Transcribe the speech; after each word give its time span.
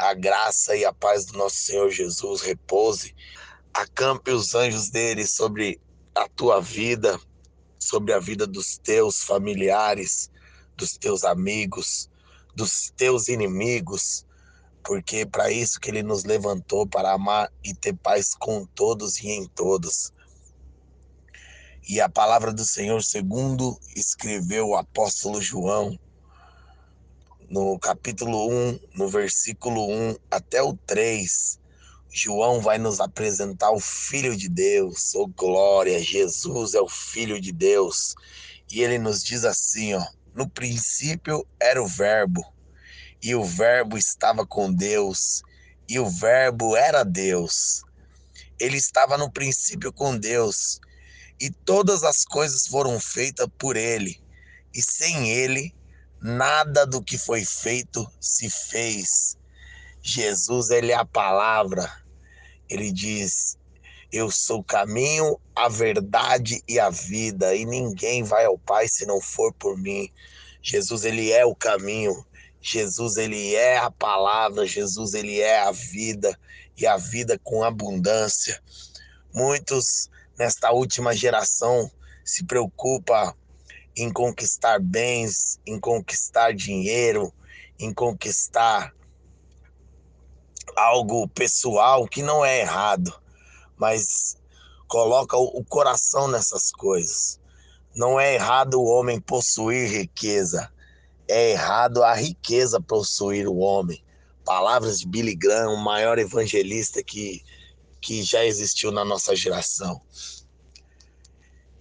a 0.00 0.14
graça 0.14 0.74
e 0.74 0.82
a 0.82 0.94
paz 0.94 1.26
do 1.26 1.36
nosso 1.36 1.56
Senhor 1.56 1.90
Jesus 1.90 2.40
repouse. 2.40 3.14
Acampe 3.72 4.30
os 4.30 4.54
anjos 4.54 4.88
dele 4.88 5.26
sobre 5.26 5.78
a 6.14 6.26
tua 6.26 6.58
vida, 6.58 7.20
sobre 7.78 8.14
a 8.14 8.18
vida 8.18 8.46
dos 8.46 8.78
teus 8.78 9.22
familiares, 9.22 10.30
dos 10.74 10.92
teus 10.96 11.22
amigos, 11.22 12.08
dos 12.56 12.90
teus 12.96 13.28
inimigos, 13.28 14.26
porque 14.82 15.26
para 15.26 15.50
isso 15.50 15.78
que 15.78 15.90
ele 15.90 16.02
nos 16.02 16.24
levantou 16.24 16.86
para 16.86 17.12
amar 17.12 17.52
e 17.62 17.74
ter 17.74 17.94
paz 17.94 18.34
com 18.34 18.64
todos 18.64 19.18
e 19.18 19.28
em 19.28 19.46
todos. 19.48 20.14
E 21.86 22.00
a 22.00 22.08
palavra 22.08 22.54
do 22.54 22.64
Senhor, 22.64 23.02
segundo 23.02 23.78
escreveu 23.94 24.68
o 24.68 24.76
apóstolo 24.76 25.42
João, 25.42 25.98
no 27.50 27.76
capítulo 27.80 28.48
1, 28.48 28.80
no 28.94 29.08
versículo 29.08 29.90
1 29.90 30.16
até 30.30 30.62
o 30.62 30.72
3, 30.86 31.58
João 32.08 32.60
vai 32.60 32.78
nos 32.78 33.00
apresentar 33.00 33.72
o 33.72 33.80
Filho 33.80 34.36
de 34.36 34.48
Deus, 34.48 35.16
oh 35.16 35.26
glória, 35.26 36.00
Jesus 36.00 36.74
é 36.74 36.80
o 36.80 36.88
Filho 36.88 37.40
de 37.40 37.50
Deus. 37.50 38.14
E 38.70 38.82
ele 38.82 39.00
nos 39.00 39.24
diz 39.24 39.44
assim, 39.44 39.94
ó, 39.94 40.06
no 40.32 40.48
princípio 40.48 41.44
era 41.58 41.82
o 41.82 41.88
verbo, 41.88 42.40
e 43.20 43.34
o 43.34 43.42
verbo 43.42 43.98
estava 43.98 44.46
com 44.46 44.72
Deus, 44.72 45.42
e 45.88 45.98
o 45.98 46.08
verbo 46.08 46.76
era 46.76 47.02
Deus. 47.02 47.82
Ele 48.60 48.76
estava 48.76 49.18
no 49.18 49.28
princípio 49.28 49.92
com 49.92 50.16
Deus, 50.16 50.78
e 51.40 51.50
todas 51.50 52.04
as 52.04 52.24
coisas 52.24 52.68
foram 52.68 53.00
feitas 53.00 53.48
por 53.58 53.76
ele, 53.76 54.22
e 54.72 54.80
sem 54.80 55.30
ele 55.30 55.74
nada 56.20 56.86
do 56.86 57.02
que 57.02 57.16
foi 57.16 57.44
feito 57.44 58.06
se 58.20 58.50
fez. 58.50 59.38
Jesus, 60.02 60.70
ele 60.70 60.92
é 60.92 60.96
a 60.96 61.04
palavra. 61.04 61.90
Ele 62.68 62.92
diz: 62.92 63.58
Eu 64.12 64.30
sou 64.30 64.60
o 64.60 64.64
caminho, 64.64 65.38
a 65.54 65.68
verdade 65.68 66.62
e 66.68 66.78
a 66.78 66.90
vida, 66.90 67.54
e 67.54 67.64
ninguém 67.64 68.22
vai 68.22 68.44
ao 68.44 68.58
Pai 68.58 68.88
se 68.88 69.06
não 69.06 69.20
for 69.20 69.52
por 69.54 69.76
mim. 69.76 70.10
Jesus, 70.62 71.04
ele 71.04 71.32
é 71.32 71.44
o 71.44 71.54
caminho. 71.54 72.24
Jesus, 72.60 73.16
ele 73.16 73.54
é 73.54 73.78
a 73.78 73.90
palavra. 73.90 74.66
Jesus, 74.66 75.14
ele 75.14 75.40
é 75.40 75.60
a 75.60 75.72
vida 75.72 76.38
e 76.76 76.86
a 76.86 76.96
vida 76.96 77.38
com 77.42 77.64
abundância. 77.64 78.62
Muitos 79.32 80.10
nesta 80.38 80.70
última 80.70 81.14
geração 81.14 81.90
se 82.24 82.44
preocupa 82.44 83.36
em 83.96 84.12
conquistar 84.12 84.78
bens, 84.80 85.58
em 85.66 85.78
conquistar 85.78 86.52
dinheiro, 86.52 87.32
em 87.78 87.92
conquistar 87.92 88.94
algo 90.76 91.28
pessoal 91.28 92.06
que 92.06 92.22
não 92.22 92.44
é 92.44 92.60
errado, 92.60 93.12
mas 93.76 94.36
coloca 94.86 95.36
o 95.36 95.64
coração 95.64 96.28
nessas 96.28 96.70
coisas. 96.70 97.40
Não 97.94 98.20
é 98.20 98.34
errado 98.34 98.74
o 98.74 98.84
homem 98.84 99.20
possuir 99.20 99.90
riqueza, 99.90 100.70
é 101.28 101.50
errado 101.50 102.02
a 102.02 102.14
riqueza 102.14 102.80
possuir 102.80 103.48
o 103.48 103.58
homem. 103.58 104.02
Palavras 104.44 105.00
de 105.00 105.06
Billy 105.06 105.34
Graham, 105.34 105.74
o 105.74 105.84
maior 105.84 106.18
evangelista 106.18 107.02
que, 107.02 107.42
que 108.00 108.22
já 108.22 108.44
existiu 108.44 108.90
na 108.90 109.04
nossa 109.04 109.34
geração. 109.34 110.00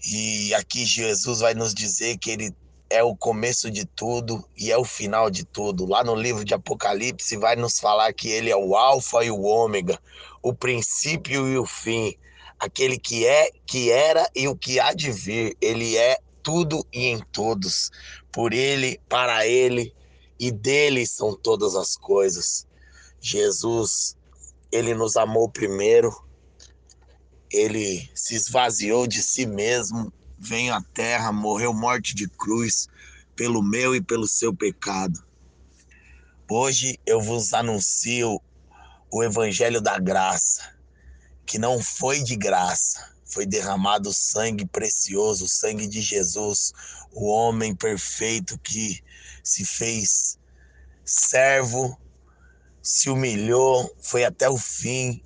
E 0.05 0.53
aqui 0.53 0.85
Jesus 0.85 1.39
vai 1.39 1.53
nos 1.53 1.73
dizer 1.73 2.17
que 2.17 2.31
ele 2.31 2.55
é 2.89 3.03
o 3.03 3.15
começo 3.15 3.69
de 3.69 3.85
tudo 3.85 4.43
e 4.57 4.71
é 4.71 4.77
o 4.77 4.85
final 4.85 5.29
de 5.29 5.45
tudo. 5.45 5.85
Lá 5.85 6.03
no 6.03 6.15
livro 6.15 6.43
de 6.43 6.53
Apocalipse 6.53 7.37
vai 7.37 7.55
nos 7.55 7.79
falar 7.79 8.13
que 8.13 8.29
ele 8.29 8.49
é 8.49 8.55
o 8.55 8.75
alfa 8.75 9.23
e 9.23 9.29
o 9.29 9.41
ômega, 9.41 9.99
o 10.41 10.53
princípio 10.53 11.47
e 11.47 11.57
o 11.57 11.65
fim, 11.65 12.15
aquele 12.59 12.97
que 12.97 13.25
é, 13.25 13.51
que 13.65 13.91
era 13.91 14.27
e 14.35 14.47
o 14.47 14.55
que 14.55 14.79
há 14.79 14.93
de 14.93 15.11
vir. 15.11 15.55
Ele 15.61 15.97
é 15.97 16.17
tudo 16.41 16.85
e 16.91 17.07
em 17.07 17.19
todos. 17.31 17.91
Por 18.31 18.53
ele, 18.53 18.99
para 19.09 19.45
ele 19.45 19.93
e 20.39 20.51
dele 20.51 21.05
são 21.05 21.35
todas 21.35 21.75
as 21.75 21.95
coisas. 21.95 22.65
Jesus, 23.19 24.15
ele 24.71 24.95
nos 24.95 25.17
amou 25.17 25.49
primeiro 25.49 26.28
ele 27.51 28.09
se 28.13 28.35
esvaziou 28.35 29.07
de 29.07 29.21
si 29.21 29.45
mesmo, 29.45 30.13
veio 30.37 30.73
à 30.73 30.81
terra, 30.93 31.31
morreu 31.31 31.73
morte 31.73 32.15
de 32.15 32.27
cruz 32.27 32.87
pelo 33.35 33.63
meu 33.63 33.95
e 33.95 34.01
pelo 34.01 34.27
seu 34.27 34.55
pecado. 34.55 35.23
Hoje 36.49 36.99
eu 37.05 37.21
vos 37.21 37.53
anuncio 37.53 38.41
o 39.11 39.23
evangelho 39.23 39.81
da 39.81 39.97
graça, 39.99 40.75
que 41.45 41.57
não 41.57 41.81
foi 41.81 42.21
de 42.21 42.35
graça, 42.35 43.13
foi 43.25 43.45
derramado 43.45 44.13
sangue 44.13 44.65
precioso, 44.65 45.45
o 45.45 45.49
sangue 45.49 45.87
de 45.87 46.01
Jesus, 46.01 46.73
o 47.11 47.27
homem 47.27 47.75
perfeito 47.75 48.57
que 48.59 48.99
se 49.43 49.65
fez 49.65 50.37
servo, 51.05 51.99
se 52.81 53.09
humilhou, 53.09 53.95
foi 54.01 54.23
até 54.23 54.49
o 54.49 54.57
fim, 54.57 55.21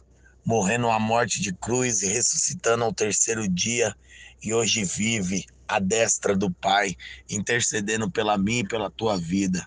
morrendo 0.46 0.90
a 0.90 1.00
morte 1.00 1.42
de 1.42 1.54
cruz 1.54 2.02
e 2.02 2.08
ressuscitando 2.08 2.84
ao 2.84 2.94
terceiro 2.94 3.48
dia, 3.48 3.96
e 4.42 4.54
hoje 4.54 4.84
vive 4.84 5.46
à 5.68 5.80
destra 5.80 6.36
do 6.36 6.52
Pai, 6.52 6.96
intercedendo 7.30 8.12
pela 8.12 8.38
mim 8.38 8.60
e 8.60 8.68
pela 8.68 8.92
tua 8.92 9.18
vida. 9.18 9.66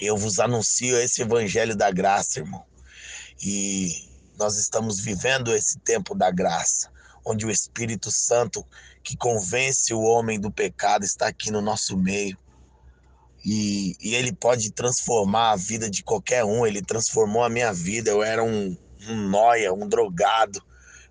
Eu 0.00 0.16
vos 0.16 0.38
anuncio 0.38 0.96
esse 0.98 1.22
evangelho 1.22 1.76
da 1.76 1.90
graça, 1.90 2.40
irmão. 2.40 2.64
E 3.42 3.90
nós 4.36 4.58
estamos 4.58 5.00
vivendo 5.00 5.54
esse 5.54 5.78
tempo 5.78 6.14
da 6.14 6.30
graça, 6.30 6.90
onde 7.24 7.46
o 7.46 7.50
Espírito 7.50 8.10
Santo, 8.10 8.66
que 9.02 9.16
convence 9.16 9.94
o 9.94 10.02
homem 10.02 10.38
do 10.38 10.50
pecado, 10.50 11.04
está 11.04 11.26
aqui 11.26 11.50
no 11.50 11.60
nosso 11.60 11.96
meio. 11.96 12.36
E, 13.44 13.96
e 14.00 14.14
ele 14.14 14.32
pode 14.32 14.70
transformar 14.70 15.52
a 15.52 15.56
vida 15.56 15.90
de 15.90 16.02
qualquer 16.04 16.44
um. 16.44 16.66
Ele 16.66 16.82
transformou 16.82 17.42
a 17.42 17.48
minha 17.48 17.72
vida. 17.72 18.10
Eu 18.10 18.22
era 18.22 18.42
um, 18.42 18.76
um 19.08 19.28
noia, 19.28 19.72
um 19.72 19.88
drogado, 19.88 20.62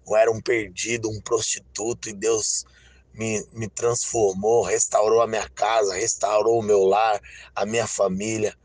eu 0.08 0.16
era 0.16 0.32
um 0.32 0.42
perdido, 0.42 1.10
um 1.10 1.22
prostituto, 1.22 2.10
e 2.10 2.14
Deus 2.14 2.66
me, 3.14 3.46
me 3.54 3.68
transformou, 3.68 4.64
restaurou 4.64 5.22
a 5.22 5.28
minha 5.28 5.48
casa, 5.50 5.94
restaurou 5.94 6.60
o 6.60 6.64
meu 6.64 6.84
lar, 6.84 7.20
a 7.56 7.66
minha 7.66 7.88
família. 7.88 8.56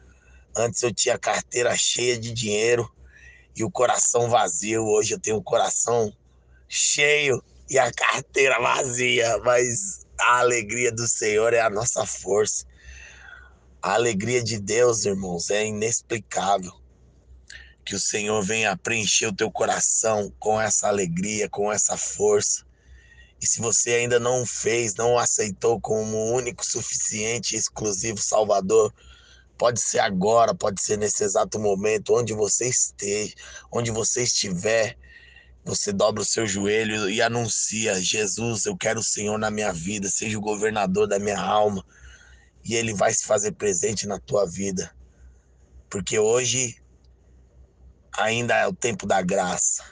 Antes 0.57 0.83
eu 0.83 0.93
tinha 0.93 1.19
carteira 1.19 1.77
cheia 1.77 2.19
de 2.19 2.33
dinheiro 2.33 2.91
e 3.55 3.65
o 3.65 3.71
coração 3.71 4.29
vazio. 4.31 4.85
Hoje 4.85 5.15
eu 5.15 5.21
tenho 5.21 5.37
o 5.37 5.43
coração 5.43 6.13
cheio 6.69 7.43
e 7.69 7.79
a 7.79 7.93
carteira 7.93 8.61
vazia, 8.61 9.39
mas 9.39 10.07
a 10.19 10.39
alegria 10.39 10.93
do 10.93 11.07
Senhor 11.07 11.53
é 11.53 11.61
a 11.61 11.71
nossa 11.71 12.07
força. 12.07 12.65
A 13.83 13.95
alegria 13.95 14.43
de 14.43 14.59
Deus, 14.59 15.05
irmãos, 15.05 15.51
é 15.51 15.67
inexplicável. 15.67 16.73
Que 17.87 17.95
o 17.95 18.01
Senhor 18.01 18.43
venha 18.43 18.77
preencher 18.77 19.27
o 19.27 19.35
teu 19.35 19.51
coração 19.51 20.31
com 20.39 20.61
essa 20.61 20.89
alegria, 20.89 21.49
com 21.49 21.73
essa 21.73 21.97
força. 21.97 22.67
E 23.41 23.47
se 23.47 23.61
você 23.61 23.93
ainda 23.93 24.19
não 24.19 24.45
fez, 24.45 24.97
não 24.97 25.17
aceitou 25.17 25.81
como 25.81 26.33
único, 26.35 26.67
suficiente, 26.67 27.55
exclusivo 27.55 28.19
Salvador, 28.19 28.93
pode 29.57 29.81
ser 29.81 30.01
agora, 30.01 30.55
pode 30.55 30.83
ser 30.83 30.99
nesse 30.99 31.23
exato 31.23 31.61
momento, 31.61 32.15
onde 32.15 32.33
você 32.35 32.69
esteja, 32.69 33.35
onde 33.71 33.93
você 33.93 34.25
estiver, 34.25 34.99
você 35.65 35.93
dobra 35.93 36.23
o 36.23 36.25
seu 36.25 36.47
joelho 36.47 37.09
e 37.09 37.21
anuncia: 37.23 38.01
Jesus, 38.03 38.67
eu 38.67 38.77
quero 38.77 39.01
o 39.01 39.05
Senhor 39.05 39.39
na 39.39 39.51
minha 39.51 39.73
vida, 39.73 40.09
seja 40.09 40.37
o 40.37 40.41
governador 40.41 41.07
da 41.07 41.19
minha 41.19 41.41
alma, 41.41 41.85
e 42.65 42.75
Ele 42.75 42.95
vai 42.95 43.13
se 43.15 43.25
fazer 43.25 43.53
presente 43.53 44.07
na 44.07 44.19
tua 44.19 44.45
vida. 44.45 44.95
Porque 45.89 46.19
hoje 46.19 46.77
ainda 48.16 48.54
é 48.54 48.66
o 48.66 48.72
tempo 48.72 49.07
da 49.07 49.22
graça. 49.22 49.84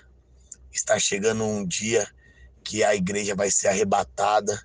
Está 0.72 0.98
chegando 0.98 1.44
um 1.44 1.64
dia 1.64 2.06
que 2.64 2.82
a 2.82 2.94
igreja 2.94 3.34
vai 3.34 3.50
ser 3.50 3.68
arrebatada 3.68 4.60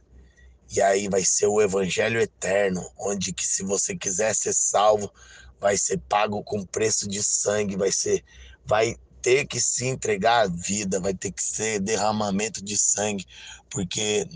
e 0.71 0.81
aí 0.81 1.07
vai 1.09 1.23
ser 1.23 1.47
o 1.47 1.61
evangelho 1.61 2.19
eterno, 2.19 2.87
onde 2.97 3.33
que 3.33 3.45
se 3.45 3.63
você 3.63 3.95
quiser 3.95 4.33
ser 4.35 4.53
salvo, 4.53 5.11
vai 5.59 5.77
ser 5.77 5.99
pago 6.07 6.43
com 6.43 6.65
preço 6.65 7.07
de 7.07 7.21
sangue, 7.23 7.75
vai 7.75 7.91
ser 7.91 8.23
vai 8.65 8.95
ter 9.21 9.45
que 9.45 9.59
se 9.59 9.85
entregar 9.85 10.45
a 10.45 10.47
vida, 10.47 10.99
vai 10.99 11.13
ter 11.13 11.31
que 11.31 11.43
ser 11.43 11.79
derramamento 11.79 12.63
de 12.63 12.77
sangue, 12.77 13.25
porque 13.69 14.27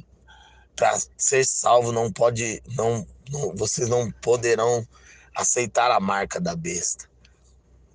para 0.76 1.00
ser 1.18 1.46
salvo 1.46 1.92
não 1.92 2.12
pode 2.12 2.62
não, 2.76 3.08
não 3.30 3.56
vocês 3.56 3.88
não 3.88 4.12
poderão 4.12 4.86
aceitar 5.36 5.92
a 5.92 6.00
marca 6.00 6.42
da 6.42 6.56
besta. 6.56 7.13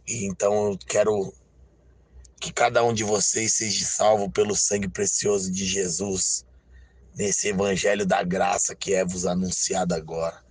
Então 0.09 0.73
eu 0.73 0.79
quero 0.79 1.35
que 2.41 2.53
cada 2.53 2.83
um 2.83 2.93
de 2.95 3.05
vocês 3.05 3.55
seja 3.55 3.85
salvo 3.85 4.31
pelo 4.31 4.57
sangue 4.57 4.89
precioso 4.89 5.51
de 5.53 5.67
Jesus, 5.67 6.47
nesse 7.15 7.49
evangelho 7.49 8.07
da 8.07 8.23
graça 8.23 8.75
que 8.75 8.95
é 8.95 9.05
vos 9.05 9.27
anunciado 9.27 9.95
agora. 9.95 10.43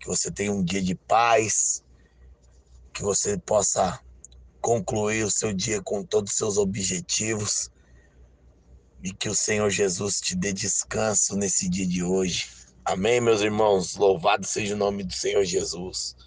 Que 0.00 0.06
você 0.06 0.30
tenha 0.30 0.52
um 0.52 0.64
dia 0.64 0.80
de 0.80 0.94
paz, 0.94 1.84
que 2.94 3.02
você 3.02 3.36
possa 3.36 4.00
concluir 4.60 5.24
o 5.24 5.30
seu 5.30 5.52
dia 5.52 5.82
com 5.82 6.02
todos 6.02 6.32
os 6.32 6.38
seus 6.38 6.56
objetivos 6.56 7.70
e 9.02 9.12
que 9.12 9.28
o 9.28 9.34
Senhor 9.34 9.70
Jesus 9.70 10.20
te 10.20 10.34
dê 10.34 10.52
descanso 10.52 11.36
nesse 11.36 11.68
dia 11.68 11.86
de 11.86 12.02
hoje. 12.02 12.48
Amém, 12.84 13.20
meus 13.20 13.40
irmãos? 13.40 13.96
Louvado 13.96 14.46
seja 14.46 14.74
o 14.74 14.78
nome 14.78 15.04
do 15.04 15.12
Senhor 15.12 15.44
Jesus. 15.44 16.16